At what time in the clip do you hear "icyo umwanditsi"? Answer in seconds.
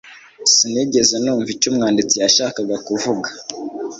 1.55-2.15